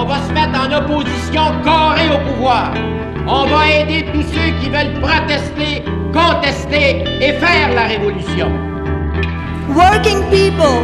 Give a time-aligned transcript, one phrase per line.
[0.00, 2.72] On va se mettre en opposition carrée au pouvoir.
[3.28, 8.48] On va aider tous ceux qui veulent protester, contester et faire la révolution.
[9.76, 10.80] Working people,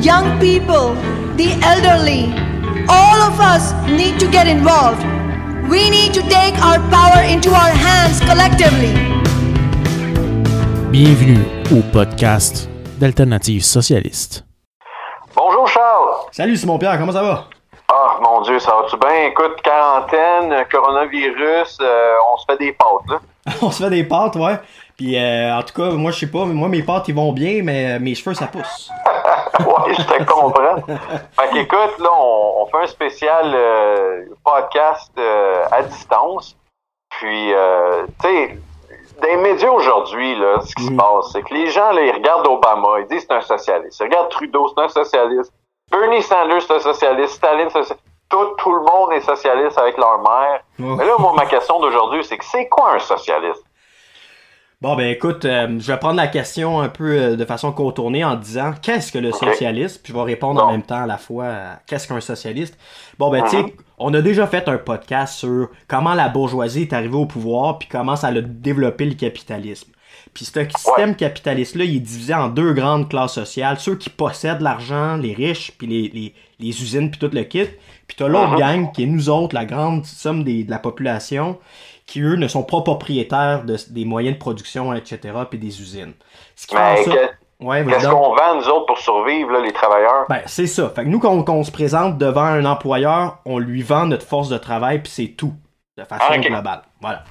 [0.00, 0.94] young people,
[1.36, 2.32] the elderly,
[2.88, 5.04] all of us need to get involved.
[5.68, 8.94] We need to take our power into our hands collectively.
[10.92, 11.42] Bienvenue
[11.72, 14.44] au podcast d'Alternative Socialiste.
[15.34, 16.28] Bonjour Charles.
[16.30, 17.49] Salut Simon Pierre, comment ça va?
[18.20, 19.26] Mon Dieu, ça va-tu bien?
[19.28, 23.18] Écoute, quarantaine, coronavirus, euh, on se fait des pâtes, là.
[23.62, 24.58] On se fait des pâtes, ouais.
[24.96, 27.62] Puis euh, en tout cas, moi je sais pas, moi mes pâtes ils vont bien,
[27.64, 28.90] mais mes cheveux ça pousse.
[29.60, 30.76] ouais, je te comprends.
[30.86, 36.56] fait qu'écoute, là, on, on, fait un spécial euh, podcast euh, à distance.
[37.10, 38.58] Puis, euh, tu sais,
[39.20, 42.12] dans les médias aujourd'hui, là, ce qui se passe, c'est que les gens, là, ils
[42.12, 43.98] regardent Obama, ils disent c'est un socialiste.
[44.00, 45.52] Ils regardent Trudeau, c'est un socialiste.
[45.90, 47.34] Bernie Sanders, c'est un socialiste.
[47.34, 48.09] Staline, c'est un socialiste.
[48.30, 50.62] Tout, tout le monde est socialiste avec leur mère.
[50.78, 53.64] Mais là, moi, ma question d'aujourd'hui, c'est que c'est quoi un socialiste?
[54.80, 58.24] Bon, ben écoute, euh, je vais prendre la question un peu euh, de façon contournée
[58.24, 61.18] en disant qu'est-ce que le socialiste, puis je vais répondre en même temps à la
[61.18, 62.78] fois à qu'est-ce qu'un socialiste?
[63.18, 66.94] Bon, ben tu sais, on a déjà fait un podcast sur comment la bourgeoisie est
[66.94, 69.92] arrivée au pouvoir, puis comment ça a développé le capitalisme.
[70.32, 73.78] Puis ce système capitaliste-là, il est divisé en deux grandes classes sociales.
[73.78, 77.66] Ceux qui possèdent l'argent, les riches, puis les, les, les usines, puis tout le kit.
[78.10, 78.58] Puis t'as l'autre Mhm.
[78.58, 81.58] gang, qui est nous autres, la grande somme des- de la population,
[82.06, 86.14] qui eux ne sont pas propriétaires de- des moyens de production, etc., puis des usines.
[86.56, 87.04] Ce qui fait
[87.60, 90.24] Mais Ouais, vas-y qu'est-ce qu'on vend, nous autres, pour survivre, là, les travailleurs?
[90.28, 90.90] Ben, c'est ça.
[90.90, 94.48] Fait que nous, quand on se présente devant un employeur, on lui vend notre force
[94.48, 95.52] de travail, puis c'est tout.
[95.96, 96.82] De façon Ah, globale.
[97.00, 97.22] Voilà.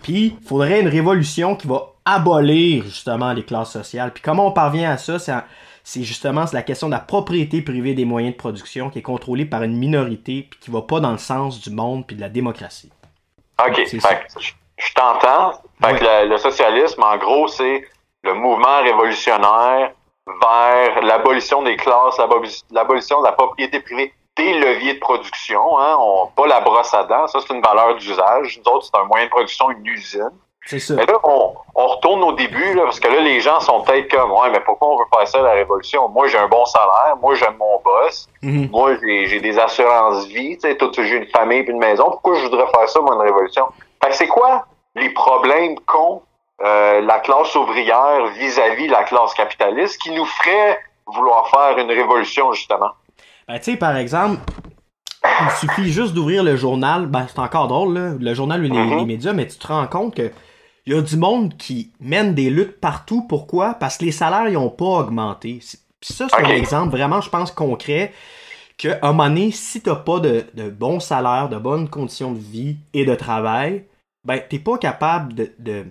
[0.00, 4.12] Puis, il faudrait une révolution qui va abolir, justement, les classes sociales.
[4.14, 5.34] Puis comment on parvient à ça, c'est
[5.90, 9.46] c'est justement la question de la propriété privée des moyens de production qui est contrôlée
[9.46, 12.28] par une minorité, puis qui va pas dans le sens du monde, puis de la
[12.28, 12.92] démocratie.
[13.66, 13.74] OK.
[13.86, 14.14] C'est Fait ça.
[14.16, 15.52] que je je t'entends.
[15.80, 15.98] Fait Ouais.
[15.98, 17.84] que le, le socialisme, en gros, c'est
[18.22, 19.92] le mouvement révolutionnaire
[20.42, 25.78] vers l'abolition des classes, l'aboli- l'abolition de la propriété privée des leviers de production.
[25.78, 25.96] Hein?
[25.98, 28.60] On, pas la brosse à dents, ça c'est une valeur d'usage.
[28.64, 30.30] Nous autres, c'est un moyen de production, une usine.
[30.66, 30.94] C'est ça.
[30.94, 34.10] Mais là, on, on retourne au début, là, parce que là, les gens sont peut-être
[34.14, 36.08] comme, ouais, mais pourquoi on veut faire ça, la révolution?
[36.10, 38.68] Moi, j'ai un bon salaire, moi, j'aime mon boss, Mhm.
[38.70, 42.04] moi, j'ai des assurances vie, tu sais, tout, j'ai une famille puis une maison.
[42.10, 43.64] Pourquoi je voudrais faire ça, moi, une révolution?
[44.02, 46.22] Fait que c'est quoi les problèmes qu'ont
[46.62, 52.52] euh, la classe ouvrière vis-à-vis la classe capitaliste qui nous ferait vouloir faire une révolution,
[52.52, 52.90] justement?
[53.46, 54.40] Ben, tu sais, par exemple,
[55.24, 57.06] il suffit juste d'ouvrir le journal.
[57.06, 58.98] Ben, c'est encore drôle, là, le journal ou les, Mhm.
[58.98, 60.30] les médias, mais tu te rends compte que
[60.88, 63.20] il y a du monde qui mène des luttes partout.
[63.28, 63.74] Pourquoi?
[63.74, 65.60] Parce que les salaires, ils ont pas augmenté.
[66.00, 68.14] Puis ça, c'est un exemple vraiment, je pense, concret
[68.78, 72.32] que, à un moment donné, si t'as pas de, de bons salaires, de bonnes conditions
[72.32, 73.84] de vie et de travail,
[74.24, 75.84] ben, t'es pas capable de, de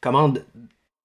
[0.00, 0.44] comment, de-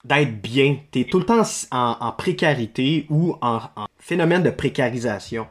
[0.06, 0.78] d'être bien.
[0.92, 5.46] T'es tout le temps en, en précarité ou en, en phénomène de précarisation.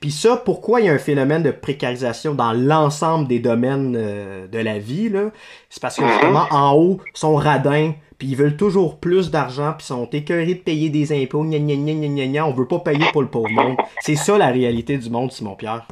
[0.00, 4.46] Puis ça, pourquoi il y a un phénomène de précarisation dans l'ensemble des domaines euh,
[4.46, 5.30] de la vie, là?
[5.70, 6.10] C'est parce que Mhm.
[6.10, 10.60] justement, en haut, sont radins, puis ils veulent toujours plus d'argent, puis sont écœurés de
[10.60, 13.28] payer des impôts, gna gna gna gna gna gna, on veut pas payer pour le
[13.28, 13.76] pauvre monde.
[14.00, 15.86] C'est ça la réalité du monde, Simon-Pierre.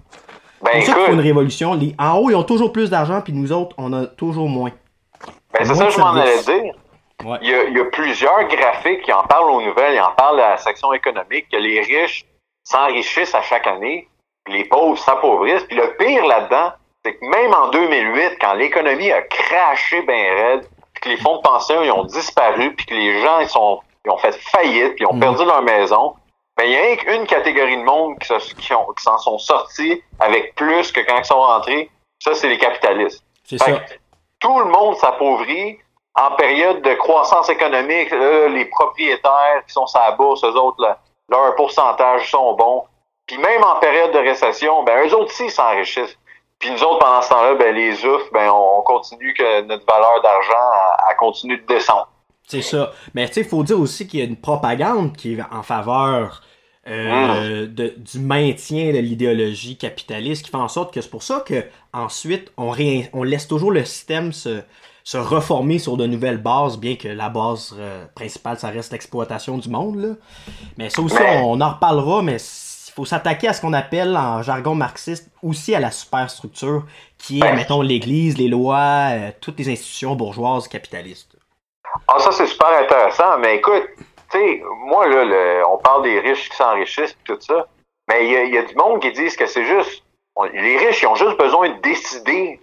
[0.63, 1.75] Ben, C'est ça qu'il faut une révolution.
[1.75, 4.71] Les, en haut, ils ont toujours plus d'argent, puis nous autres, on a toujours moins.
[5.59, 6.75] ben, c'est ça que je m'en allais dire.
[7.25, 7.39] Ouais.
[7.43, 10.13] Il y, a, il y a plusieurs graphiques qui en parlent aux nouvelles, ils en
[10.13, 12.25] parlent à la section économique, que les riches
[12.65, 14.09] s'enrichissent à chaque année,
[14.45, 15.65] puis les pauvres s'appauvrissent.
[15.65, 16.73] Puis le pire là-dedans,
[17.05, 21.37] c'est que même en 2008, quand l'économie a craché bien raide, puis que les fonds
[21.37, 24.95] de pension ils ont disparu, puis que les gens ils sont, ils ont fait faillite,
[24.95, 25.21] puis ils ont Mhm.
[25.21, 26.15] perdu leur maison,
[26.57, 29.39] ben il y a qu'une catégorie de monde qui, se- qui, ont- qui s'en sont
[29.39, 31.91] sortis avec plus que quand ils sont rentrés.
[32.23, 33.25] Ça, c'est les capitalistes.
[33.45, 33.73] C'est ça.
[33.73, 33.93] que
[34.39, 35.79] tout le monde s'appauvrit
[36.15, 38.11] en période de croissance économique.
[38.11, 42.85] Là, les propriétaires qui sont sur la bourse, eux autres, là, leurs pourcentages sont bons.
[43.27, 46.19] Puis même en période de récession, ben eux autres aussi s'enrichissent.
[46.59, 49.87] Puis nous autres, pendant ce temps-là, ben les ouf, ben on, on continue que notre
[49.87, 50.53] valeur d'argent
[51.09, 52.09] a, continue de descendre.
[52.47, 52.93] C'est ça.
[53.15, 55.63] Mais tu sais, il faut dire aussi qu'il y a une propagande qui est en
[55.63, 56.43] faveur
[56.89, 61.43] euh, de- du maintien de l'idéologie capitaliste qui fait en sorte que c'est pour ça
[61.47, 64.63] que ensuite on, ré- on laisse toujours le système se,
[65.05, 69.59] se reformer sur de nouvelles bases, bien que la base euh, principale, ça reste l'exploitation
[69.59, 69.97] du monde.
[69.97, 70.15] Là.
[70.79, 74.43] Mais ça aussi, on en reparlera, mais il faut s'attaquer à ce qu'on appelle en
[74.43, 76.85] jargon marxiste aussi à la superstructure,
[77.19, 81.37] qui est, mettons, l'Église, les lois, euh, toutes les institutions bourgeoises capitalistes.
[82.09, 83.39] Ah, ça, c'est super intéressant.
[83.39, 83.85] Mais écoute,
[84.31, 87.67] tu sais, moi, là, le- on parle des riches qui s'enrichissent et tout ça.
[88.09, 90.03] Mais il y, a- il y a du monde qui disent que c'est juste
[90.35, 92.59] on- les riches, ils ont juste besoin de décider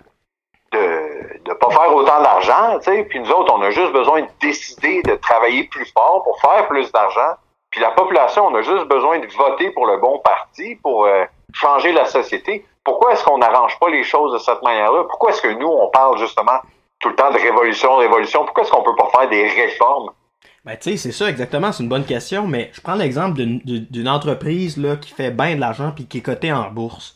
[0.71, 4.21] de ne pas faire autant d'argent, tu sais, puis nous autres, on a juste besoin
[4.21, 7.35] de décider de travailler plus fort pour faire plus d'argent.
[7.71, 11.25] Puis la population, on a juste besoin de voter pour le bon parti pour euh,
[11.53, 12.65] changer la société.
[12.83, 15.03] Pourquoi est-ce qu'on n'arrange pas les choses de cette manière-là?
[15.09, 16.59] Pourquoi est-ce que nous, on parle justement
[16.99, 18.43] tout le temps de révolution, révolution?
[18.45, 20.09] Pourquoi est-ce qu'on peut pas faire des réformes?
[20.65, 24.07] Ben, tu sais, c'est ça, exactement, c'est une bonne question, mais je prends l'exemple d'une-
[24.09, 27.15] entreprise là, qui fait bien de l'argent puis qui est cotée en bourse.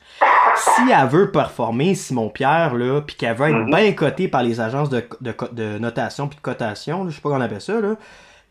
[0.56, 4.60] Si elle veut performer, Simon Pierre, là, puis qu'elle veut être bien cotée par les
[4.62, 7.46] agences de, de, co- de notation puis de cotation, là, je sais pas comment on
[7.46, 7.96] appelle ça, là,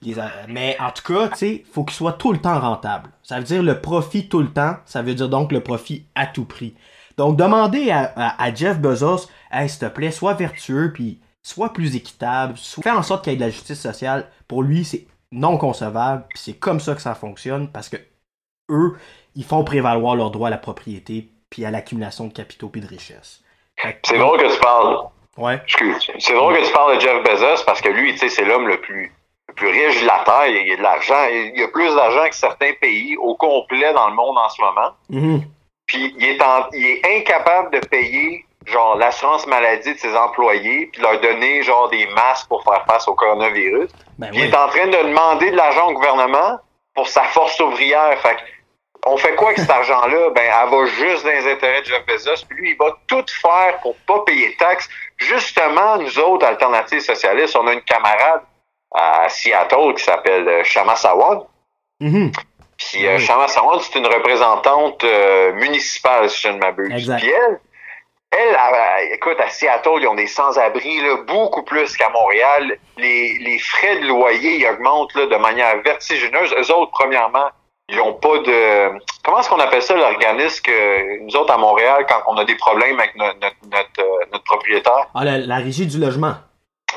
[0.02, 0.16] les
[0.48, 3.10] mais en tout cas, tu sais, faut qu'il soit tout le temps rentable.
[3.22, 6.26] Ça veut dire le profit tout le temps, ça veut dire donc le profit à
[6.26, 6.74] tout prix.
[7.16, 11.72] Donc, demandez à, à- à Jeff Bezos, hey, s'il te plaît, sois vertueux, puis sois
[11.72, 12.82] plus équitable, sois...
[12.82, 14.26] fais en sorte qu'il y ait de la justice sociale.
[14.48, 17.96] Pour lui, c'est non concevable, puis c'est comme ça que ça fonctionne, parce que
[18.70, 18.96] eux,
[19.34, 22.86] ils font prévaloir leur droit à la propriété, puis à l'accumulation de capitaux puis de
[22.88, 23.42] richesses.
[24.04, 24.96] C'est drôle que tu parles.
[25.36, 25.60] Ouais.
[26.18, 28.66] C'est drôle que tu parles de Jeff Bezos parce que lui, tu sais, c'est l'homme
[28.68, 29.12] le plus,
[29.48, 30.46] le plus riche de la Terre.
[30.46, 31.26] Il y a de l'argent.
[31.30, 34.62] Il y a plus d'argent que certains pays au complet dans le monde en ce
[34.62, 34.90] moment.
[35.10, 35.42] Mhm.
[35.86, 40.86] Puis il est, en- il est incapable de payer genre l'assurance maladie de ses employés
[40.92, 43.90] puis leur donner genre des masques pour faire face au coronavirus.
[44.18, 46.60] Ben il est en train de demander de l'argent au gouvernement
[46.94, 48.18] pour sa force ouvrière.
[48.20, 48.36] Fait
[49.06, 50.30] on fait quoi avec cet argent-là?
[50.34, 52.44] Ben, elle va juste dans les intérêts de Jeff Bezos.
[52.48, 54.88] Puis lui, il va tout faire pour pas payer de taxes.
[55.16, 58.42] Justement, nous autres, Alternatives socialistes, on a une camarade
[58.94, 61.46] à Seattle qui s'appelle euh, Shama Sawant.
[62.00, 62.32] Mhm.
[62.76, 63.20] Puis euh, Oui.
[63.20, 67.12] Shama Sawant, c'est une représentante euh, municipale, si je ne m'abuse.
[67.18, 67.60] Puis elle,
[68.30, 72.78] elle, écoute, à Seattle, ils ont des sans-abri, beaucoup plus qu'à Montréal.
[72.96, 76.54] Les, les frais de loyer, ils augmentent là, de manière vertigineuse.
[76.58, 77.50] Eux autres, premièrement,
[77.92, 78.98] ils n'ont pas de...
[79.22, 82.56] Comment est-ce qu'on appelle ça, l'organisme que nous autres, à Montréal, quand on a des
[82.56, 85.06] problèmes avec notre, notre, notre, euh, notre propriétaire?
[85.14, 86.34] Ah, la, la régie du logement.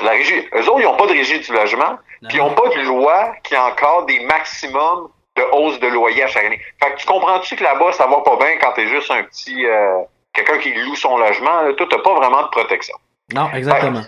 [0.02, 0.48] La régie.
[0.54, 1.98] Eux autres, ils n'ont pas de régie du logement,
[2.28, 6.28] puis ils n'ont pas de loi qui encadre des maximums de hausse de loyer à
[6.28, 6.60] chaque année.
[6.82, 9.64] Fait que tu comprends-tu que là-bas, ça va pas bien quand t'es juste un petit...
[9.66, 10.00] euh,
[10.32, 12.96] quelqu'un qui loue son logement, là, toi, t'as pas vraiment de protection.
[13.34, 14.02] Non, exactement.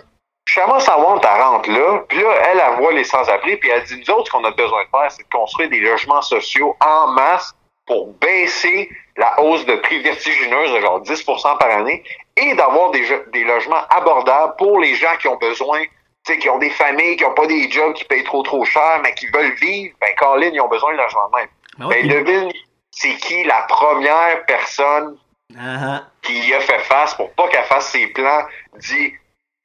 [0.48, 3.98] Chama Sawant, elle rentre là, puis là, elle, elle voit les sans-abri, puis elle dit,
[4.00, 7.08] nous autres, ce qu'on a besoin de faire, c'est de construire des logements sociaux en
[7.08, 7.54] masse
[7.86, 12.02] pour baisser la hausse de prix vertigineuse de genre 10% par année
[12.36, 16.48] et d'avoir des, des logements abordables pour les gens qui ont besoin, tu sais, qui
[16.48, 19.26] ont des familles, qui ont pas des jobs qui payent trop trop cher, mais qui
[19.26, 19.94] veulent vivre.
[20.00, 21.48] Ben, Colin, ils ont besoin de logement de même.
[21.78, 22.52] Ben ouais, Ben, devine,
[22.90, 25.18] c'est qui la première personne
[25.60, 28.44] Ah, qui y a fait face pour pas qu'elle fasse ses plans
[28.76, 29.12] dits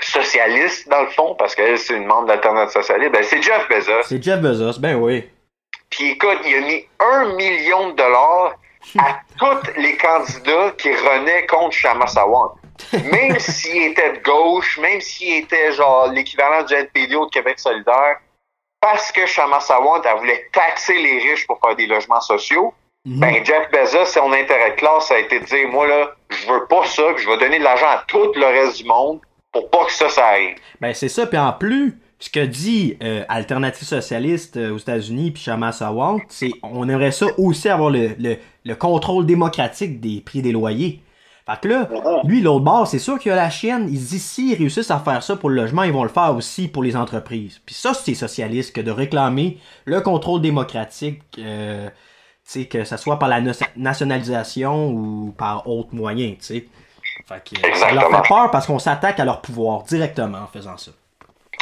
[0.09, 4.03] socialistes, dans le fond, parce qu'elle, c'est une membre d'Alternative socialiste, ben, c'est Jeff Bezos.
[4.03, 5.29] c'est Jeff Bezos, ben oui.
[5.89, 8.53] Puis écoute, il a mis un million de dollars
[8.99, 12.55] à tous les candidats qui renaient contre Shama Sawant.
[13.11, 18.17] Même s'il était de gauche, même s'il était genre l'équivalent du NPD de Québec solidaire,
[18.81, 22.73] parce que Shama Sawant, elle voulait taxer les riches pour faire des logements sociaux,
[23.05, 23.19] Mhm.
[23.19, 26.47] ben Jeff Bezos, son intérêt de classe, ça a été de dire, moi là, je
[26.47, 29.19] veux pas ça, puis je vais donner de l'argent à tout le reste du monde
[29.53, 30.57] pour pas que ça, ça arrive.
[30.81, 35.31] Ben c'est ça, puis en plus, ce que dit euh, Alternative Socialiste euh, aux États-Unis
[35.31, 40.21] puis Shama Sawant, c'est on aimerait ça aussi avoir le, le, le contrôle démocratique des
[40.21, 41.01] prix des loyers.
[41.45, 41.89] Fait que là,
[42.23, 43.89] lui, l'autre bord, c'est sûr qu'il y a la chienne.
[43.91, 46.69] Il dit, s'ils réussissent à faire ça pour le logement, ils vont le faire aussi
[46.69, 47.59] pour les entreprises.
[47.65, 51.93] Puis ça, c'est socialiste que de réclamer le contrôle démocratique, euh, tu
[52.45, 53.41] sais, que ce soit par la
[53.75, 56.65] nationalisation ou par autres moyens, tu sais.
[57.27, 58.23] Fait que euh, ça leur Exactement.
[58.23, 60.91] fait peur parce qu'on s'attaque à leur pouvoir directement en faisant ça.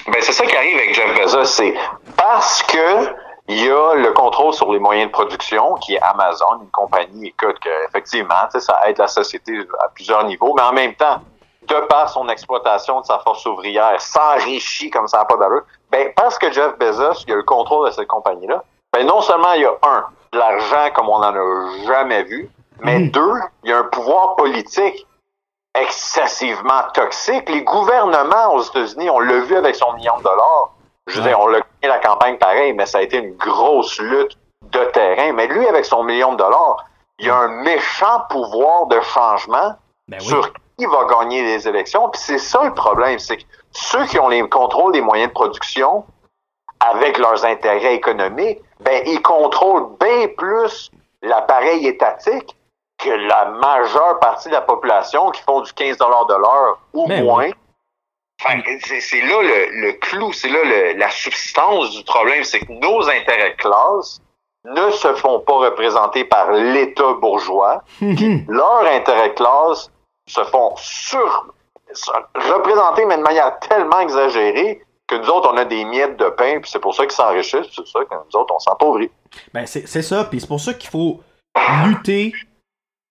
[0.07, 1.73] Ben, c'est ça qui arrive avec Jeff Bezos, c'est
[2.17, 3.13] parce que
[3.47, 7.27] il y a le contrôle sur les moyens de production, qui est Amazon, une compagnie,
[7.27, 11.17] écoute, que, effectivement, ça aide la société à plusieurs niveaux, mais en même temps,
[11.67, 16.11] de par son exploitation de sa force ouvrière, s'enrichit comme ça n'a pas d'allure, ben,
[16.15, 18.63] parce que Jeff Bezos, il a le contrôle de cette compagnie-là,
[18.93, 22.49] ben, non seulement il y a, un, de l'argent comme on n'en a jamais vu,
[22.79, 23.11] mais Mhm.
[23.11, 25.05] deux, il y a un pouvoir politique
[25.75, 27.49] excessivement toxique.
[27.49, 30.71] Les gouvernements aux États-Unis, on l'a vu avec son million de dollars.
[31.07, 33.99] Je veux dire, on l'a gagné la campagne pareil, mais ça a été une grosse
[33.99, 35.33] lutte de terrain.
[35.33, 36.85] Mais lui, avec son million de dollars,
[37.19, 39.75] il a un méchant pouvoir de changement
[40.07, 40.27] Ben oui.
[40.27, 42.09] sur qui va gagner les élections.
[42.09, 45.33] Puis c'est ça le problème, c'est que ceux qui ont les contrôles des moyens de
[45.33, 46.03] production,
[46.79, 50.89] avec leurs intérêts économiques, ben ils contrôlent bien plus
[51.21, 52.55] l'appareil étatique
[53.01, 57.23] que la majeure partie de la population qui font du 15 de l'heure ou Ben
[57.23, 57.49] moins.
[58.99, 63.07] C'est là le, le clou, c'est là le- la substance du problème, c'est que nos
[63.09, 64.19] intérêts de classe
[64.65, 69.91] ne se font pas représenter par l'État bourgeois, qui, leur intérêt de classe
[70.27, 71.47] se font sur,
[72.35, 76.59] représenter, mais de manière tellement exagérée que nous autres, on a des miettes de pain,
[76.61, 79.11] puis c'est pour ça qu'ils s'enrichissent, c'est pour ça que nous autres, on s'appauvrit.
[79.53, 81.19] Ben, c'est c'est ça, puis c'est pour ça qu'il faut
[81.85, 82.33] lutter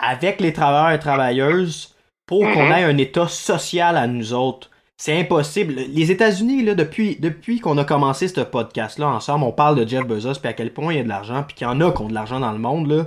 [0.00, 1.94] avec les travailleurs et travailleuses
[2.26, 2.72] pour qu'on Mhm.
[2.72, 4.70] ait un État social à nous autres.
[4.96, 5.74] C'est impossible.
[5.74, 10.04] Les États-Unis, là, depuis, depuis qu'on a commencé ce podcast-là ensemble, on parle de Jeff
[10.06, 11.90] Bezos, puis à quel point il y a de l'argent, puis qu'il y en a
[11.90, 13.04] qui ont de l'argent dans le monde, là.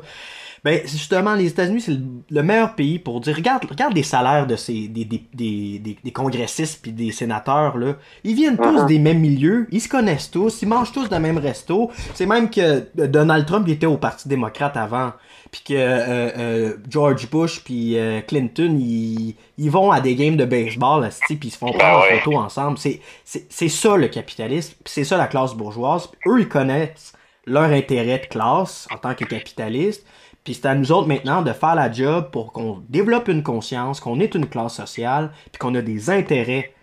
[0.63, 4.48] Ben, justement, les États-Unis, c'est le, le meilleur pays pour dire, regarde, regarde les salaires
[4.48, 7.96] de ces, des, des, des, des, congressistes puis des sénateurs, là.
[8.24, 11.22] Ils viennent tous des mêmes milieux, ils se connaissent tous, ils mangent tous dans le
[11.22, 11.91] même resto.
[12.13, 15.12] C'est même que euh, Donald Trump il était au Parti démocrate avant,
[15.51, 20.38] puis que euh, euh, George Bush puis euh, Clinton, ils, ils vont à des games
[20.38, 22.77] de baseball, puis ils se font prendre Ben en photo ensemble.
[22.77, 26.10] C'est, c'est, c'est ça le capitalisme, puis c'est ça la classe bourgeoise.
[26.25, 27.12] Eux, ils connaissent
[27.46, 30.05] leur intérêt de classe en tant que capitalistes.
[30.44, 34.00] Puis c'est à nous autres maintenant de faire la job pour qu'on développe une conscience,
[34.00, 36.74] qu'on est une classe sociale, puis qu'on a des intérêts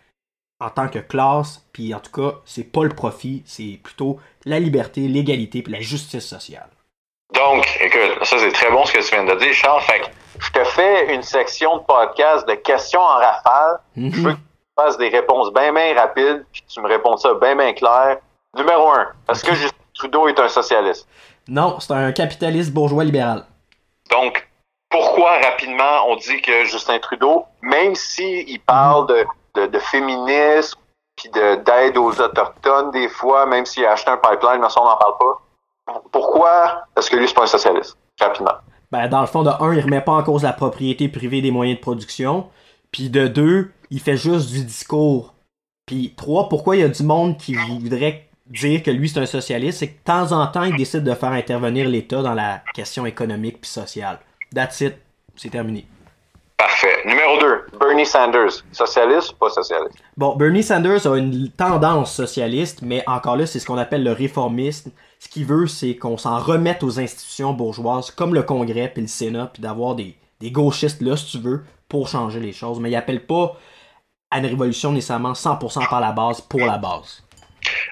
[0.60, 1.66] en tant que classe.
[1.72, 5.80] Puis en tout cas, c'est pas le profit, c'est plutôt la liberté, l'égalité, puis la
[5.80, 6.68] justice sociale.
[7.34, 9.82] Donc, écoute, ça c'est très bon ce que tu viens de dire, Charles.
[9.82, 10.06] Fait que
[10.38, 13.80] je te fais une section de podcast de questions en rafale.
[13.96, 14.12] Mhm.
[14.12, 17.34] Je veux que tu fasses des réponses bien, bien rapides, puis tu me réponds ça
[17.34, 18.18] bien, bien clair.
[18.56, 21.06] Numéro un, est-ce que Justin Trudeau est un socialiste?
[21.46, 23.44] Non, c'est un capitaliste bourgeois libéral.
[24.10, 24.48] Donc,
[24.88, 29.24] pourquoi rapidement on dit que Justin Trudeau, même s'il il parle de,
[29.54, 30.78] de, de féminisme,
[31.16, 34.80] puis de- d'aide aux Autochtones des fois, même s'il a acheté un pipeline, mais ça
[34.80, 37.96] on n'en parle pas, pourquoi est-ce que lui c'est pas un socialiste?
[38.20, 38.54] Rapidement.
[38.90, 41.50] Ben, dans le fond, de un, il remet pas en cause la propriété privée des
[41.52, 42.50] moyens de production.
[42.90, 45.34] Puis de deux, il fait juste du discours.
[45.86, 49.26] Puis trois, pourquoi il y a du monde qui voudrait dire que lui c'est un
[49.26, 52.62] socialiste, c'est que de temps en temps, il décide de faire intervenir l'État dans la
[52.74, 54.18] question économique puis sociale.
[54.54, 54.96] That's it.
[55.36, 55.86] C'est terminé.
[56.58, 57.02] Parfait.
[57.06, 58.62] Numéro 2, Bernie Sanders.
[58.70, 59.96] Socialiste ou pas socialiste?
[60.16, 64.12] Bon, Bernie Sanders a une tendance socialiste, mais encore là, c'est ce qu'on appelle le
[64.12, 64.90] réformisme.
[65.18, 69.08] Ce qu'il veut, c'est qu'on s'en remette aux institutions bourgeoises, comme le Congrès puis le
[69.08, 72.78] Sénat, puis d'avoir des, des gauchistes là, si tu veux, pour changer les choses.
[72.78, 73.56] Mais il appelle pas
[74.30, 77.22] à une révolution nécessairement 100% par la base, pour la base.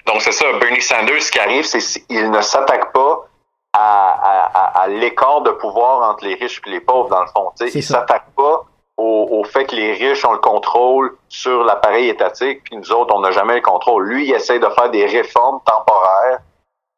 [0.05, 3.27] Donc c'est ça, Bernie Sanders, ce qui arrive, c'est qu'il ne s'attaque pas
[3.73, 7.27] à, à, à, à l'écart de pouvoir entre les riches et les pauvres, dans le
[7.27, 7.51] fond.
[7.61, 7.99] Il ça.
[7.99, 8.63] s'attaque pas
[8.97, 13.13] au, au fait que les riches ont le contrôle sur l'appareil étatique, puis nous autres,
[13.15, 14.07] on n'a jamais le contrôle.
[14.07, 16.39] Lui, il essaie de faire des réformes temporaires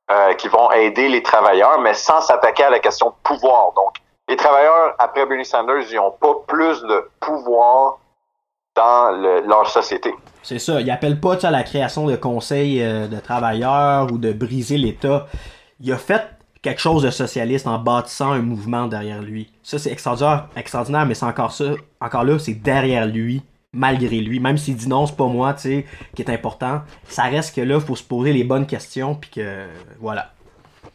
[0.09, 3.73] euh, qui vont aider les travailleurs, mais sans s'attaquer à la question de pouvoir.
[3.73, 3.95] Donc,
[4.27, 7.97] les travailleurs, après Bernie Sanders, ils n'ont pas plus de pouvoir
[8.75, 10.11] dans le- leur société.
[10.43, 10.81] C'est ça.
[10.81, 15.27] Il appelle pas à la création de conseils euh, de travailleurs ou de briser l'État.
[15.79, 16.23] Il a fait
[16.61, 19.51] quelque chose de socialiste en bâtissant un mouvement derrière lui.
[19.63, 21.65] Ça, c'est extraordinaire, extraordinaire mais c'est encore ça.
[21.99, 23.41] Encore là, c'est derrière lui,
[23.73, 24.39] malgré lui.
[24.39, 25.85] Même s'il dit non, c'est pas moi, tu sais,
[26.15, 26.81] qui est important.
[27.07, 29.65] Ça reste que là, faut se poser les bonnes questions, puis que,
[29.99, 30.31] voilà.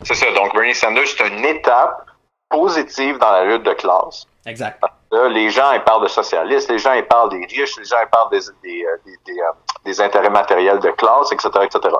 [0.02, 0.26] C'est ça.
[0.34, 2.06] Donc, Bernie Sanders, c'est une étape
[2.48, 4.26] positive dans la lutte de classe.
[4.46, 4.82] Exact.
[5.12, 7.96] Là, les gens, ils parlent de socialistes, les gens, ils parlent des riches, les gens,
[8.02, 11.94] ils parlent des, des, euh, des, des, euh, intérêts matériels de classe, etc., etc.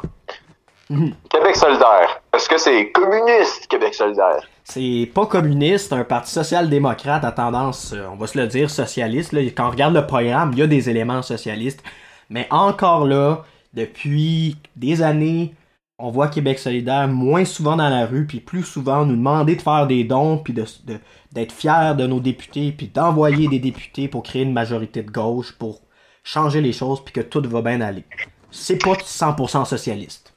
[0.89, 1.15] Mhm.
[1.29, 2.21] Québec solidaire.
[2.33, 4.47] Est-ce que c'est communiste, Québec solidaire?
[4.65, 9.33] C'est pas communiste, un parti social-démocrate à tendance, euh, on va se le dire, socialiste.
[9.33, 9.41] Là.
[9.57, 11.83] Quand on regarde le programme, il y a des éléments socialistes.
[12.31, 15.55] Mais encore là, depuis des années,
[15.99, 19.63] on voit Québec solidaire moins souvent dans la rue, puis plus souvent nous demander de
[19.63, 20.99] faire des dons, puis de, de-
[21.33, 25.53] d'être fiers de nos députés, puis d'envoyer des députés pour créer une majorité de gauche,
[25.59, 25.81] pour
[26.23, 28.05] changer les choses, puis que tout va bien aller.
[28.51, 30.33] C'est pas 100% socialiste.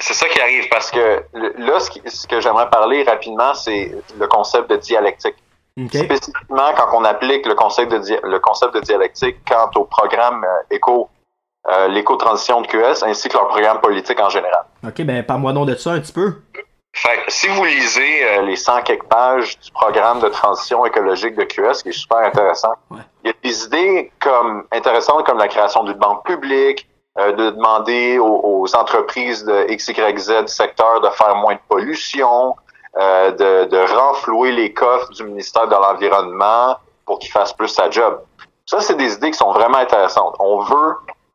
[0.00, 1.24] C'est ça qui arrive parce que
[1.58, 5.34] là, ce, qui- ce que j'aimerais parler rapidement, c'est le concept de dialectique.
[6.04, 10.44] Spécifiquement, quand on applique le concept de, dia- le concept de dialectique quant au programme
[10.44, 11.08] euh, éco,
[11.70, 14.64] euh, l'éco-transition de QS, ainsi que leur programme politique en général.
[14.86, 16.34] OK, ben parle-moi donc de ça un petit peu.
[16.96, 21.34] Fait que si vous lisez euh, les 100 quelques pages du programme de transition écologique
[21.34, 23.00] de QS, qui est super intéressant, Ouais.
[23.24, 27.50] il y a des idées comme intéressantes comme la création d'une banque publique, euh, de
[27.50, 32.54] demander aux, aux entreprises de XYZ secteur de faire moins de pollution,
[32.96, 37.90] euh, de, de renflouer les coffres du ministère de l'Environnement pour qu'il fasse plus sa
[37.90, 38.20] job.
[38.66, 40.36] Ça, c'est des idées qui sont vraiment intéressantes.
[40.38, 40.94] On veut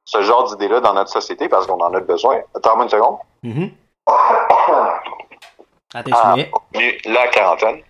[0.09, 2.41] ce genre d'idées-là dans notre société parce qu'on en a besoin.
[2.55, 3.17] Attends-moi une seconde.
[5.91, 6.35] À tes Ah,
[7.05, 7.81] la quarantaine.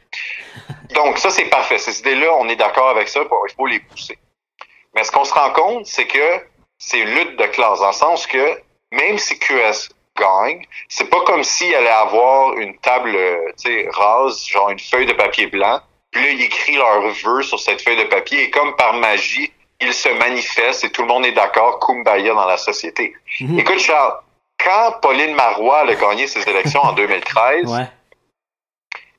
[0.95, 1.77] Donc, ça, c'est parfait.
[1.77, 4.17] Ces idées-là, on est d'accord avec ça, il faut les pousser.
[4.95, 6.45] Mais ce qu'on se rend compte, c'est que
[6.77, 8.61] c'est une lutte de classe, dans le sens que
[8.93, 14.69] même si QS gagne, c'est pas comme s'il allait avoir une table euh, rase, genre
[14.69, 18.09] une feuille de papier blanc, puis là, ils écrivent leurs vœux sur cette feuille de
[18.09, 22.33] papier, et comme par magie, ils se manifestent et tout le monde est d'accord, kumbaya
[22.33, 23.13] dans la société.
[23.39, 23.59] Mhm.
[23.59, 24.13] Écoute, Charles,
[24.63, 27.87] quand Pauline Marois a gagné ses élections en 2013, Ouais.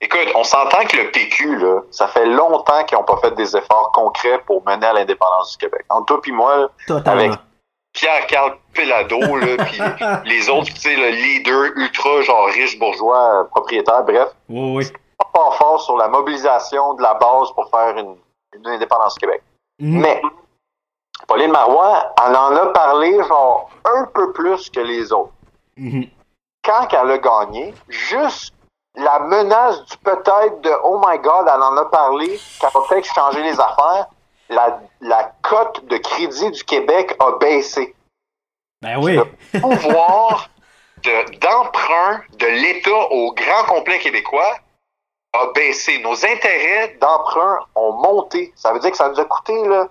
[0.00, 3.57] écoute, on s'entend que le PQ, là, ça fait longtemps qu'ils n'ont pas fait des
[3.57, 5.85] efforts concrets pour mener à l'indépendance du Québec.
[5.88, 7.21] Entre toi puis moi, Totalement.
[7.23, 7.38] avec
[7.93, 9.19] Pierre-Carl Pelado,
[9.67, 9.81] puis
[10.26, 14.93] les autres, tu sais, le leader ultra, genre riche, bourgeois, propriétaire, bref, Oui, oui.
[15.33, 18.17] pas fort sur la mobilisation de la base pour faire une,
[18.55, 19.43] une indépendance du Québec.
[19.81, 20.00] Mhm.
[20.02, 20.23] Mais
[21.31, 25.31] Pauline Marois, elle en a parlé genre un peu plus que les autres.
[25.77, 26.07] Mhm.
[26.65, 28.53] Quand elle a gagné, juste
[28.97, 33.05] la menace du peut-être de Oh my God, elle en a parlé, qu'elle va peut-être
[33.15, 34.07] changer les affaires,
[34.49, 37.95] la, la cote de crédit du Québec a baissé.
[38.83, 39.15] Ben oui.
[39.55, 40.49] Le pouvoir
[41.05, 44.57] de- d'emprunt de l'État au grand complet québécois
[45.33, 46.01] a baissé.
[46.01, 48.53] Nos intérêts d'emprunt ont monté.
[48.57, 49.87] Ça veut dire que ça nous a coûté là,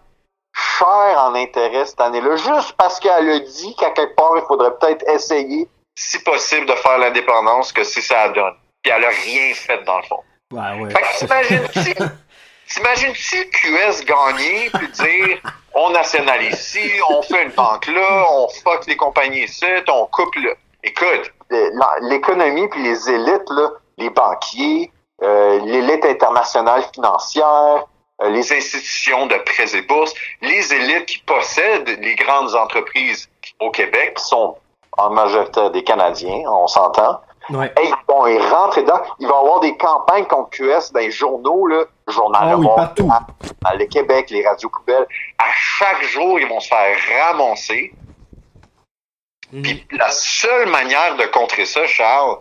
[0.59, 4.71] cher en intérêt cette année-là, juste parce qu'elle a dit qu'à quelque part, il faudrait
[4.79, 8.55] peut-être essayer, si possible, de faire l'indépendance, que si ça donne.
[8.81, 10.23] Puis elle a rien fait dans le fond.
[10.51, 10.89] Ouais.
[10.89, 12.03] Fait que
[12.67, 15.37] t'imagines-tu, QS gagner puis dire
[15.75, 20.35] on nationalise ici, on fait une banque là, on fuck les compagnies ici, on coupe
[20.35, 20.51] là.
[20.83, 21.31] Écoute,
[22.01, 27.85] l'économie puis les élites là, les banquiers, euh, l'élite internationale financière,
[28.27, 34.15] les institutions de prêts et bourses, les élites qui possèdent les grandes entreprises au Québec,
[34.17, 34.57] qui sont
[34.97, 37.21] en majorité des Canadiens, on s'entend.
[37.49, 37.71] Ouais.
[37.77, 39.01] Hey, ils vont y rentrer dedans.
[39.19, 42.55] Il va y avoir des campagnes contre QS dans les journaux, là, le Journal de
[42.55, 43.09] oui, Montréal, partout.
[43.65, 45.07] à le Québec, les radios poubelles.
[45.38, 46.95] À chaque jour, ils vont se faire
[47.27, 47.93] ramasser.
[49.51, 49.61] Mhm.
[49.63, 52.38] Puis la seule manière de contrer ça, Charles,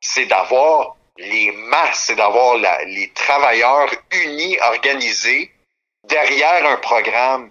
[0.00, 2.56] c'est d'avoir les masses, c'est d'avoir
[2.86, 3.90] les travailleurs
[4.24, 5.50] unis, organisés,
[6.08, 7.50] derrière un programme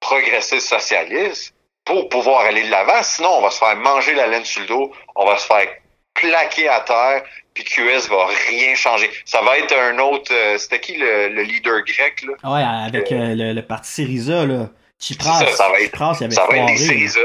[0.00, 1.54] progressiste socialiste
[1.84, 3.02] pour pouvoir aller de l'avant.
[3.02, 5.66] Sinon, on va se faire manger la laine sur le dos, on va se faire
[6.14, 7.22] plaquer à terre,
[7.54, 9.10] puis QS va rien changer.
[9.24, 10.32] Ça va être un autre...
[10.34, 12.32] euh, C'était qui le, le leader grec, là?
[12.52, 14.68] Ouais, avec euh, le, le parti Syriza, là.
[15.00, 15.38] Chipras.
[15.38, 16.76] Ça, ça va être- Chipras, il avait Ça va être.
[16.76, 17.20] Syriza.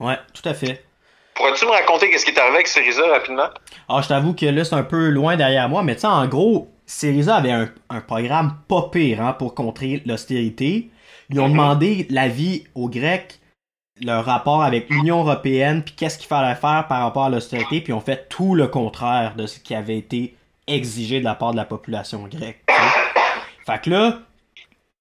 [0.00, 0.84] Ouais, tout à fait.
[1.34, 3.48] Pourrais-tu me raconter qu'est-ce qui est arrivé avec Syriza rapidement?
[3.88, 6.26] Ah, je t'avoue que là, c'est un peu loin derrière moi, mais tu sais, en
[6.28, 10.90] gros, Syriza avait un, un programme pas pire hein, pour contrer l'austérité.
[11.30, 11.52] Ils ont Mhm.
[11.52, 13.40] demandé l'avis aux Grecs,
[14.00, 17.92] leur rapport avec l'Union européenne, puis qu'est-ce qu'il fallait faire par rapport à l'austérité, puis
[17.92, 21.52] ils ont fait tout le contraire de ce qui avait été exigé de la part
[21.52, 22.64] de la population grecque.
[23.66, 24.18] Fait que là,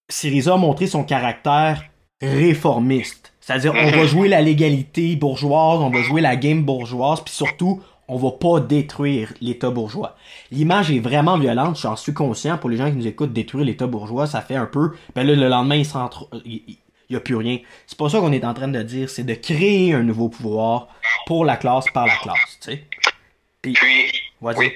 [0.10, 1.84] Syriza a montré son caractère
[2.22, 3.23] réformiste.
[3.46, 7.84] C'est-à-dire, on va jouer la légalité bourgeoise, on va jouer la game bourgeoise, puis surtout,
[8.08, 10.16] on va pas détruire l'État bourgeois.
[10.50, 12.58] L'image est vraiment violente, j'en suis conscient.
[12.58, 14.92] Pour les gens qui nous écoutent, détruire l'État bourgeois, ça fait un peu.
[15.14, 16.78] Ben là, le lendemain, il s'en tr- il- il-
[17.10, 17.60] il y a plus rien.
[17.86, 20.88] C'est pas ça qu'on est en train de dire, c'est de créer un nouveau pouvoir
[21.26, 22.84] pour la classe par la classe, tu sais.
[23.62, 23.76] Puis,
[24.58, 24.72] oui.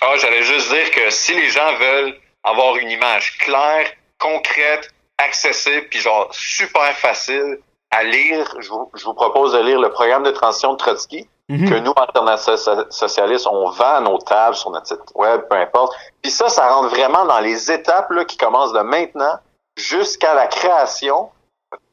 [0.00, 3.86] Ah, j'allais juste dire que si les gens veulent avoir une image claire,
[4.18, 7.58] concrète, accessible, puis genre super facile
[7.90, 11.28] à lire, je vous, je vous propose de lire le programme de transition de Trotsky,
[11.48, 11.68] Mhm.
[11.68, 11.92] que nous,
[12.38, 15.92] So- Socialistes, on vend à nos tables sur notre site web, peu importe.
[16.22, 19.34] Puis ça, ça rentre vraiment dans les étapes là, qui commencent de maintenant
[19.76, 21.30] jusqu'à la création,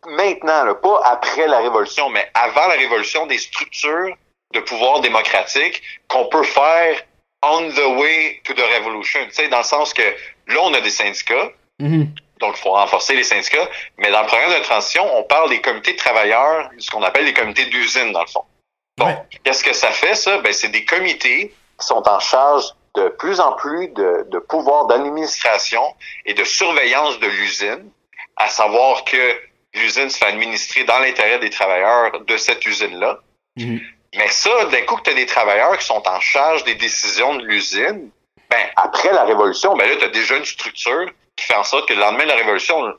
[0.08, 4.16] maintenant, là, pas après la Révolution, mais avant la Révolution, des structures
[4.54, 6.98] de pouvoir démocratique qu'on peut faire
[7.44, 9.20] on the way to the revolution.
[9.26, 12.08] Tu sais, dans le sens que là, on a des syndicats, Mhm.
[12.40, 15.62] Donc il faut renforcer les syndicats, mais dans le programme de transition, on parle des
[15.62, 18.44] comités de travailleurs, ce qu'on appelle les comités d'usine, dans le fond.
[18.98, 19.18] Bon, Ouais.
[19.44, 20.40] qu'est-ce que ça fait, ça?
[20.40, 24.88] Ben, c'est des comités qui sont en charge de plus en plus de, de pouvoir
[24.88, 25.84] d'administration
[26.26, 27.90] et de surveillance de l'usine,
[28.38, 29.40] à savoir que
[29.76, 33.20] l'usine se fait administrer dans l'intérêt des travailleurs de cette usine-là.
[33.56, 33.80] Mhm.
[34.16, 37.36] Mais ça, d'un coup que tu as des travailleurs qui sont en charge des décisions
[37.36, 38.10] de l'usine,
[38.50, 41.88] ben, après la Révolution, ben là, tu as déjà une structure qui fait en sorte
[41.88, 42.94] que le lendemain de la Révolution,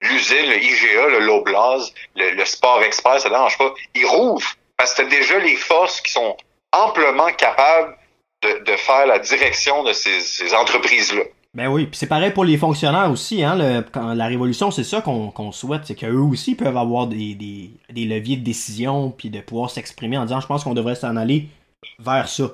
[0.00, 4.54] l'usine, le IGA, le Loblaws, le, le Sport Express, ça ne dérange pas, ils rouvrent.
[4.78, 6.36] Parce que déjà les forces qui sont
[6.72, 7.96] amplement capables
[8.42, 11.22] de, de faire la direction de ces, entreprises-là.
[11.54, 13.84] Ben oui, puis c'est pareil pour les fonctionnaires aussi, hein.
[13.92, 17.70] quand la révolution, c'est ça qu'on qu'on souhaite, c'est qu'eux aussi peuvent avoir des, des,
[17.90, 21.14] des leviers de décision, puis de pouvoir s'exprimer en disant, je pense qu'on devrait s'en
[21.14, 21.48] aller
[21.98, 22.44] vers ça.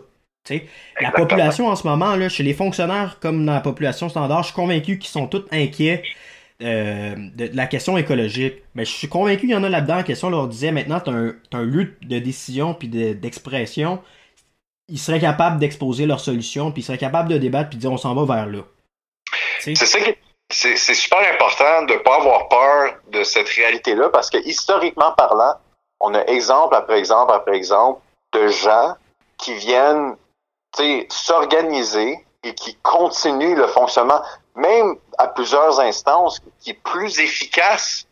[1.01, 4.47] La population en ce moment, là, chez les fonctionnaires comme dans la population standard, je
[4.49, 6.03] suis convaincu qu'ils sont tous inquiets
[6.63, 8.63] euh, de, de la question écologique.
[8.75, 9.97] Mais je suis convaincu qu'il y en a là-dedans.
[9.97, 14.01] La question leur disait maintenant, tu as, un lieu de décision puis de- d'expression.
[14.89, 17.93] Ils seraient capables d'exposer leurs solutions, puis ils seraient capables de débattre, puis de dire
[17.93, 18.61] on s'en va vers là.
[19.61, 20.15] C'est ça qui
[20.51, 25.55] c'est super important de pas avoir peur de cette réalité-là parce que historiquement parlant,
[26.01, 28.01] on a exemple après exemple après exemple
[28.33, 28.95] de gens
[29.37, 30.17] qui viennent
[31.09, 34.23] s'organiser et qui continuent le fonctionnement,
[34.55, 38.07] même à plusieurs instances, qui est plus efficace.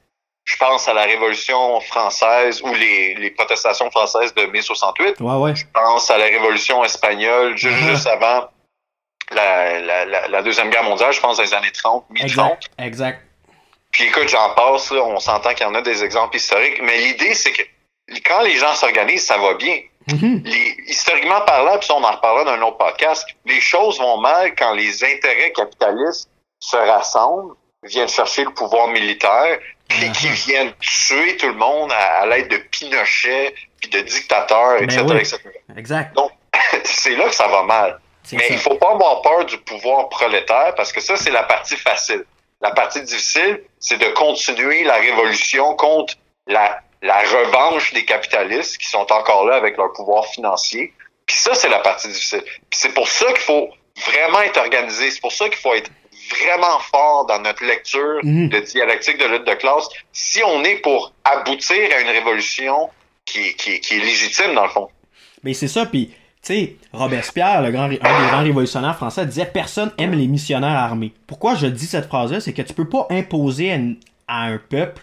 [0.45, 5.21] Je pense à la Révolution française ou les, les protestations françaises de mai 68.
[5.21, 5.57] Ouais, ouais.
[5.57, 7.59] Je pense à la Révolution espagnole Mhm.
[7.59, 8.49] juste avant
[9.33, 12.23] la, la, la, la Deuxième Guerre mondiale, je pense dans les années 30, mi-30.
[12.25, 12.63] Exact.
[12.79, 13.23] Exact.
[13.91, 16.97] Puis écoute, j'en passe, là, on s'entend qu'il y en a des exemples historiques, mais
[16.99, 17.63] l'idée, c'est que
[18.25, 19.79] quand les gens s'organisent, ça va bien.
[20.13, 20.43] Mhm.
[20.45, 24.55] Les- historiquement parlant, puis on en reparlera dans un autre podcast, les choses vont mal
[24.55, 26.29] quand les intérêts capitalistes
[26.61, 30.13] se rassemblent, viennent chercher le pouvoir militaire, puis Mhm.
[30.13, 34.85] qui viennent tuer tout le monde à, à l'aide de Pinochet, puis de dictateurs, Ben
[34.85, 35.17] etc., oui.
[35.19, 35.39] etc.
[35.77, 36.17] Exact.
[36.85, 38.01] C'est là que ça va mal.
[38.33, 38.55] Mais ça.
[38.55, 42.25] il faut pas avoir peur du pouvoir prolétaire parce que ça, c'est la partie facile.
[42.61, 46.15] La partie difficile, c'est de continuer la révolution contre
[46.49, 50.93] la, la revanche des capitalistes qui sont encore là avec leur pouvoir financier.
[51.27, 52.43] Puis ça, c'est la partie difficile.
[52.71, 53.69] Puis c'est pour ça qu'il faut
[54.13, 55.11] vraiment être organisé.
[55.11, 55.91] C'est pour ça qu'il faut être
[56.31, 58.49] vraiment fort dans notre lecture Mhm.
[58.49, 59.89] de dialectique de lutte de classe.
[60.13, 62.91] Si on est pour aboutir à une révolution
[63.25, 64.89] qui, qui, qui est légitime, dans le fond.
[65.43, 66.15] Mais c'est ça, puis, tu
[66.55, 71.13] sais, Robespierre, le grand, un des grands révolutionnaires français, disait Personne aime les missionnaires armés.
[71.27, 72.41] Pourquoi je dis cette phrase-là?
[72.41, 75.03] C'est que tu peux pas imposer à, une- à un peuple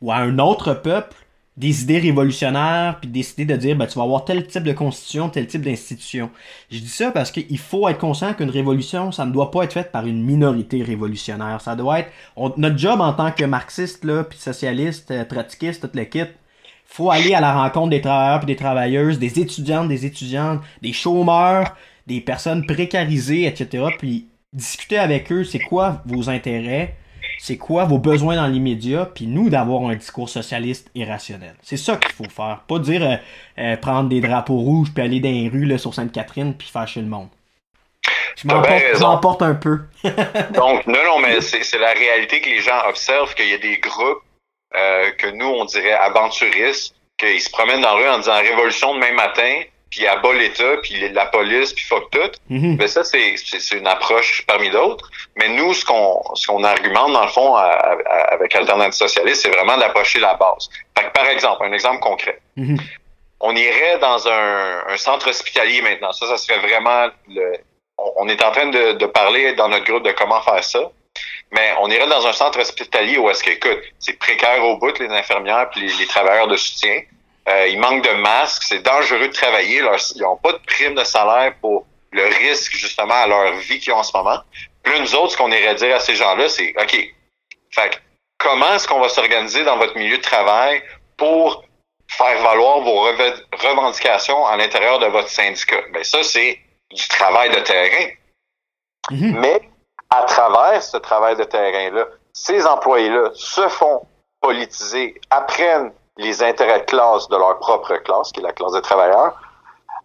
[0.00, 1.16] ou à un autre peuple
[1.56, 5.28] des idées révolutionnaires, puis décider de dire ben, tu vas avoir tel type de constitution,
[5.28, 6.30] tel type d'institution.
[6.70, 9.72] Je dis ça parce qu'il faut être conscient qu'une révolution, ça ne doit pas être
[9.74, 11.60] faite par une minorité révolutionnaire.
[11.60, 12.10] Ça doit être.
[12.56, 16.30] notre job en tant que marxiste, là, puis socialiste, euh, trotskiste, toute l'équipe,
[16.86, 20.92] faut aller à la rencontre des travailleurs et des travailleuses, des étudiantes, des étudiantes, des
[20.92, 23.84] chômeurs, des personnes précarisées, etc.
[23.98, 26.96] Puis discuter avec eux, c'est quoi vos intérêts,
[27.44, 31.56] c'est quoi vos besoins dans l'immédiat, puis nous d'avoir un discours socialiste et rationnel.
[31.60, 32.60] C'est ça qu'il faut faire.
[32.68, 33.16] Pas dire euh,
[33.58, 37.00] euh, prendre des drapeaux rouges puis aller dans les rues là, sur Sainte-Catherine puis fâcher
[37.00, 37.26] le monde.
[38.36, 39.80] Je m'emporte un peu.
[40.54, 43.58] Donc, non, non, mais c'est c'est la réalité que les gens observent, qu'il y a
[43.58, 44.22] des groupes
[44.76, 48.94] euh, que nous, on dirait aventuristes, qu'ils se promènent dans la rue en disant révolution
[48.94, 52.30] demain matin, puis abat l'État, puis la police, puis fuck tout.
[52.48, 52.76] Mhm.
[52.78, 55.08] Ben ça, c'est c'est- c'est une approche parmi d'autres.
[55.36, 57.62] Mais nous, ce qu'on ce qu'on argumente, dans le fond, à-
[58.16, 60.68] à- avec Alternative Socialiste, c'est vraiment d'approcher la base.
[60.98, 62.38] Fait que, par exemple, un exemple concret.
[62.56, 62.78] Mhm.
[63.40, 66.12] On irait dans un, un centre hospitalier maintenant.
[66.12, 67.52] Ça, ça serait vraiment le.
[67.98, 70.90] On, on est en train de, de parler dans notre groupe de comment faire ça.
[71.50, 74.98] Mais on irait dans un centre hospitalier où est-ce que, écoute, c'est précaire au bout,
[74.98, 76.96] les infirmières puis les, les travailleurs de soutien.
[77.48, 79.80] Euh, il manque de masques, c'est dangereux de travailler.
[79.80, 83.80] Leur- ils n'ont pas de prime de salaire pour le risque, justement, à leur vie
[83.80, 84.38] qu'ils ont en ce moment.
[84.82, 87.14] Puis là, nous autres, ce qu'on irait dire à ces gens-là, c'est OK.
[87.70, 88.00] Fait
[88.38, 90.82] comment est-ce qu'on va s'organiser dans votre milieu de travail
[91.16, 91.64] pour
[92.08, 95.80] faire valoir vos reve- revendications à l'intérieur de votre syndicat?
[95.92, 96.60] Ben ça, c'est
[96.92, 98.10] du travail de terrain.
[99.10, 99.38] Mhm.
[99.40, 99.60] Mais
[100.10, 104.06] à travers ce travail de terrain-là, ces employés-là se font
[104.40, 108.82] politiser, apprennent les intérêts de classe de leur propre classe, qui est la classe des
[108.82, 109.40] travailleurs,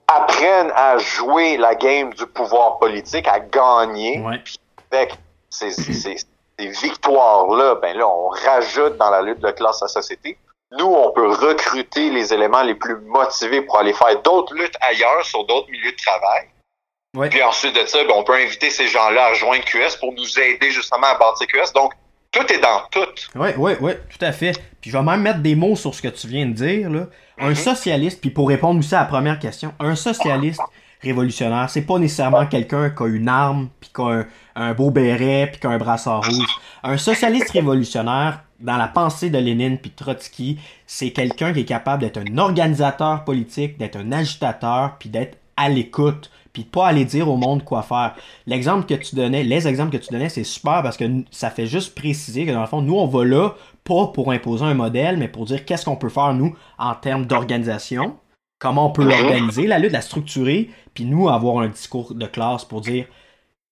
[0.08, 4.20] apprennent à jouer la game du pouvoir politique, à gagner.
[4.20, 4.42] Ouais.
[4.92, 5.18] Avec
[5.50, 6.16] ces, ces,
[6.60, 10.38] ces victoires-là, ben là, on rajoute dans la lutte de classe à la société.
[10.72, 15.26] Nous, on peut recruter les éléments les plus motivés pour aller faire d'autres luttes ailleurs
[15.26, 16.48] sur d'autres milieux de travail.
[17.16, 17.30] Ouais.
[17.30, 20.40] Puis ensuite de ça, ben, on peut inviter ces gens-là à rejoindre QS pour nous
[20.40, 21.74] aider justement à bâtir QS.
[21.74, 21.94] Donc,
[22.38, 23.00] tout est dans tout.
[23.36, 24.54] Oui, oui, oui, tout à fait.
[24.82, 26.90] Puis je vais même mettre des mots sur ce que tu viens de dire.
[26.90, 27.08] Là.
[27.40, 30.62] Un socialiste, puis pour répondre aussi à la première question, un socialiste
[31.02, 34.90] révolutionnaire, c'est pas nécessairement quelqu'un qui a une arme, puis qui a un, un beau
[34.90, 36.58] béret, puis qui a un brassard rouge.
[36.84, 42.02] Un socialiste révolutionnaire, dans la pensée de Lénine puis Trotsky, c'est quelqu'un qui est capable
[42.02, 47.30] d'être un organisateur politique, d'être un agitateur, puis d'être à l'écoute, puis pas aller dire
[47.30, 48.16] au monde quoi faire.
[48.48, 51.68] L'exemple que tu donnais, les exemples que tu donnais, c'est super parce que ça fait
[51.68, 55.18] juste préciser que dans le fond, nous, on va là pas pour imposer un modèle,
[55.18, 58.18] mais pour dire qu'est-ce qu'on peut faire, nous, en termes d'organisation,
[58.58, 62.66] comment on peut l'organiser, la lutte, la structurer, puis nous, avoir un discours de classe
[62.66, 63.06] pour dire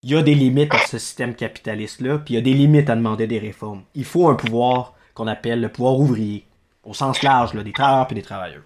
[0.03, 2.91] il y a des limites à ce système capitaliste-là, puis il y a des limites
[2.91, 3.81] à demander des réformes.
[3.95, 6.45] Il faut un pouvoir qu'on appelle le pouvoir ouvrier,
[6.83, 8.61] au sens large, là, des travailleurs et des travailleuses.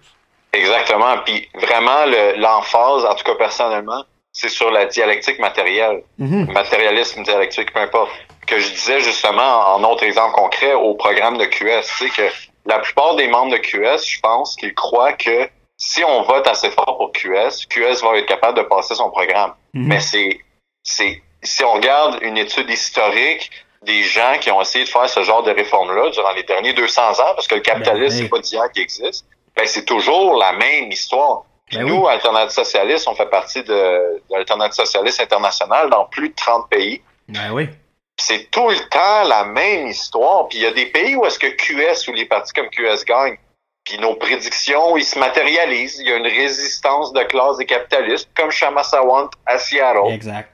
[0.52, 1.14] Exactement.
[1.24, 6.02] Puis vraiment, le- l'emphase, en tout cas personnellement, c'est sur la dialectique matérielle.
[6.18, 6.52] Mhm.
[6.52, 8.10] Matérialisme, dialectique, peu importe.
[8.46, 12.22] que je disais justement en autre exemple concret au programme de QS, sais que
[12.66, 16.70] la plupart des membres de QS, je pense qu'ils croient que si on vote assez
[16.70, 19.54] fort pour QS, QS va être capable de passer son programme.
[19.72, 19.86] Mhm.
[19.86, 20.40] Mais c'est,
[20.82, 23.50] c'est, si on regarde une étude historique
[23.82, 27.02] des gens qui ont essayé de faire ce genre de réforme-là durant les derniers 200
[27.20, 30.52] ans, parce que le capitalisme, Ben, c'est pas d'hier qui existe, ben, c'est toujours la
[30.52, 31.44] même histoire.
[31.70, 36.34] Puis Ben nous, Alternative Socialiste, on fait partie de, l'Alternative Socialiste internationale dans plus de
[36.34, 37.68] 30 pays Ben oui.
[38.16, 40.48] c'est tout le temps la même histoire.
[40.48, 43.04] Puis il y a des pays où est-ce que QS ou les partis comme QS
[43.06, 43.38] gagnent.
[43.84, 46.00] Puis nos prédictions, ils se matérialisent.
[46.00, 50.12] Il y a une résistance de classe des capitalistes, comme Chamasawant à Seattle.
[50.12, 50.50] Exact.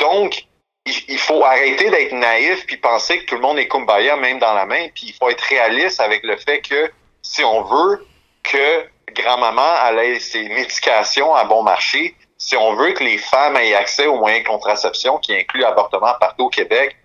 [0.00, 0.46] Donc,
[0.86, 4.38] il, il faut arrêter d'être naïf puis penser que tout le monde est kumbaya même
[4.38, 4.88] dans la main.
[4.94, 8.06] Puis il faut être réaliste avec le fait que si on veut
[8.42, 13.56] que grand-maman elle ait ses médications à bon marché, si on veut que les femmes
[13.56, 16.96] aient accès aux moyens de contraception, qui inclut l'avortement partout au Québec,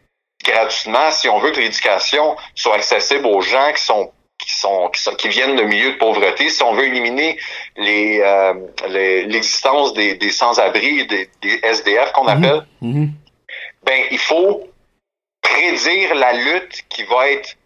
[0.43, 5.01] gratuitement, si on veut que l'éducation soit accessible aux gens qui sont qui sont qui,
[5.01, 7.37] sont, qui viennent de milieux de pauvreté, si on veut éliminer
[7.75, 8.53] les euh,
[8.87, 13.11] l'existence des, des sans-abri, des, des SDF qu'on appelle, Mhm.
[13.83, 14.63] ben il faut
[15.41, 17.57] prédire la lutte qui va être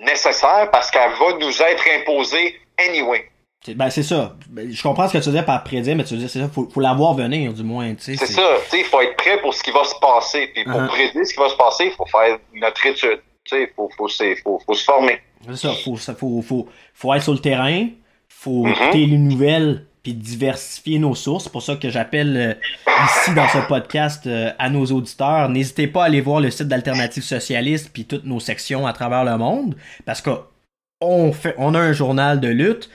[0.00, 3.28] nécessaire parce qu'elle va nous être imposée anyway.
[3.64, 4.36] C'est- Ben, c'est ça.
[4.48, 6.68] Ben, je comprends ce que tu dire par prédire, mais tu dire, c'est ça, faut,
[6.72, 8.16] faut la voir venir, du moins, tu sais.
[8.16, 10.48] C'est ça, tu sais, il faut être prêt pour ce qui va se passer.
[10.54, 10.86] Puis pour Uh-huh.
[10.88, 13.20] prédire ce qui va se passer, il faut faire notre étude.
[13.44, 15.18] Tu sais, il faut, faut, c'est- faut, faut se former.
[15.46, 17.88] C'est ça, faut, faut, faut, faut être sur le terrain,
[18.28, 18.72] faut Mhm.
[18.72, 21.44] écouter les nouvelles, puis diversifier nos sources.
[21.44, 22.54] C'est pour ça que j'appelle euh,
[23.04, 26.68] ici dans ce podcast euh, à nos auditeurs, n'hésitez pas à aller voir le site
[26.68, 29.74] d'Alternative Socialiste, puis toutes nos sections à travers le monde,
[30.06, 30.30] parce que
[31.00, 32.88] on, fait, on a un journal de lutte,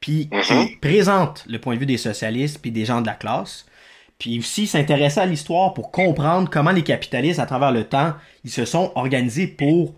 [0.00, 0.80] puis qui Mhm.
[0.80, 3.66] présente le point de vue des socialistes, puis des gens de la classe.
[4.18, 8.50] Puis aussi s'intéresser à l'histoire pour comprendre comment les capitalistes, à travers le temps, ils
[8.50, 9.94] se sont organisés pour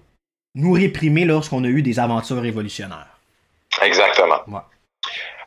[0.54, 3.18] nous réprimer lorsqu'on a eu des aventures révolutionnaires.
[3.82, 4.40] Exactement.
[4.46, 4.60] Ouais.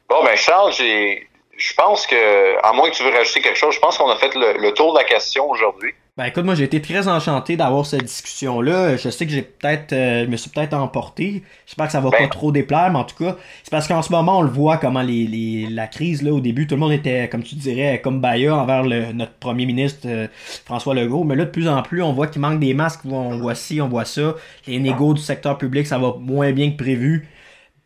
[0.10, 3.76] Bon, ben Charles, j'ai, je pense que, à moins que tu veux rajouter quelque chose,
[3.76, 5.94] je pense qu'on a fait le, le tour de la question aujourd'hui.
[6.18, 8.96] Ben écoute, moi j'ai été très enchanté d'avoir cette discussion-là.
[8.96, 11.44] Je sais que j'ai peut-être, euh, je me suis peut-être emporté.
[11.66, 12.20] J'espère que ça va Ben.
[12.20, 14.78] pas trop déplaire, mais en tout cas, c'est parce qu'en ce moment on le voit
[14.78, 18.00] comment les, les- la crise là au début, tout le monde était, comme tu dirais,
[18.02, 20.28] comme Baya envers le, notre premier ministre euh,
[20.64, 21.26] François Legault.
[21.26, 23.02] Mais là de plus en plus, on voit qu'il manque des masques.
[23.04, 24.36] On voit ci, on voit ça.
[24.68, 27.28] Les négos du secteur public, ça va moins bien que prévu.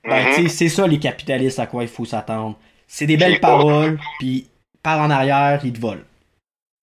[0.08, 0.34] Ben, Mhm.
[0.34, 2.60] sais, c'est ça les capitalistes à quoi il faut s'attendre.
[2.86, 4.48] C'est des belles paroles, puis
[4.84, 6.02] par en arrière, ils te volent.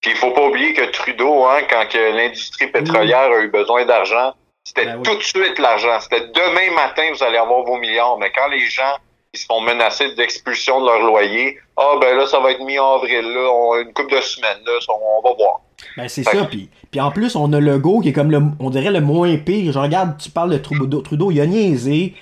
[0.03, 0.46] Puis il faut pas
[0.77, 4.33] que Trudeau, hein, quand que l'industrie pétrolière a eu besoin d'argent,
[4.65, 5.03] c'était Ben oui.
[5.05, 5.99] tout de suite l'argent.
[6.01, 8.19] C'était demain matin, vous allez avoir vos milliards.
[8.19, 8.97] Mais quand les gens
[9.35, 13.23] ils se font menacer d'expulsion de leur loyer, ah ben là, ça va être mi-avril,
[13.23, 15.61] là, on, une couple de semaines, là, on, va voir.
[15.97, 18.71] Ben c'est ça, puis en plus on a le go qui est comme le, on
[18.71, 19.73] dirait le moins pire.
[19.73, 22.15] Je regarde, tu parles de Trudeau, Trudeau il a niaisé,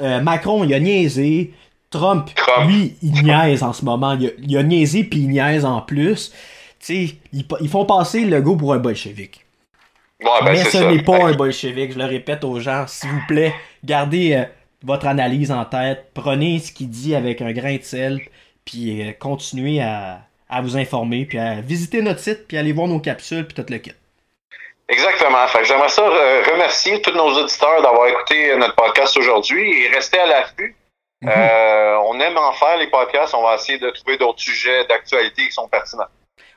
[0.00, 1.52] Euh, Macron il a niaisé,
[1.90, 2.66] Trump, Trump.
[2.70, 5.82] lui il niaise en ce moment, il a, il a niaisé puis il niaise en
[5.82, 6.32] plus.
[6.88, 7.16] Ils,
[7.60, 9.44] ils font passer le go pour un bolchevique.
[10.22, 13.10] Ouais, ben Mais ce n'est pas un que- bolchevique, je le répète aux gens, s'il
[13.10, 13.52] vous plaît,
[13.84, 14.44] gardez euh,
[14.84, 18.20] votre analyse en tête, prenez ce qu'il dit avec un grain de sel,
[18.64, 22.86] puis euh, continuez à, à vous informer, puis à visiter notre site, puis aller voir
[22.88, 23.92] nos capsules, puis tout le kit.
[24.88, 25.46] Exactement.
[25.48, 30.18] Fait j'aimerais ça euh, remercier tous nos auditeurs d'avoir écouté notre podcast aujourd'hui et rester
[30.18, 30.76] à l'affût.
[31.22, 31.30] Mhm.
[31.34, 33.34] Euh, on aime en faire les podcasts.
[33.34, 36.08] On va essayer de trouver d'autres sujets d'actualité qui sont pertinents.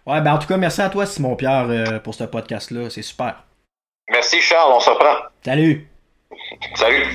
[0.05, 2.91] Ouais, ben en tout cas, merci à toi, Simon Pierre, euh, pour ce podcast-là.
[2.91, 3.43] C'est super.
[4.11, 5.15] Merci Charles, on se reprend.
[5.43, 5.87] Salut!
[6.75, 7.05] Salut.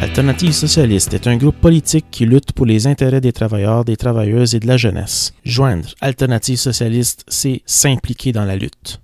[0.00, 4.54] Alternative socialiste est un groupe politique qui lutte pour les intérêts des travailleurs, des travailleuses
[4.54, 5.34] et de la jeunesse.
[5.44, 8.96] Joindre Alternative socialiste, c'est s'impliquer dans la lutte.